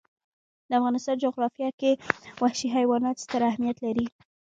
د 0.69 0.71
افغانستان 0.79 1.15
جغرافیه 1.23 1.69
کې 1.79 1.91
وحشي 2.41 2.67
حیوانات 2.75 3.17
ستر 3.23 3.41
اهمیت 3.51 3.77
لري. 3.85 4.05